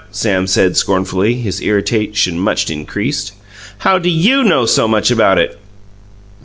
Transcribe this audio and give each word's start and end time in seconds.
Sam 0.09 0.47
said 0.47 0.75
scornfully, 0.77 1.35
his 1.35 1.61
irritation 1.61 2.39
much 2.39 2.71
increased. 2.71 3.33
"How 3.77 3.99
do 3.99 4.09
YOU 4.09 4.43
know 4.43 4.65
so 4.65 4.87
much 4.87 5.11
about 5.11 5.37
it?" 5.37 5.59